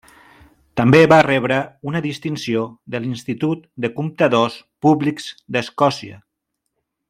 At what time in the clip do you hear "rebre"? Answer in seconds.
1.27-1.59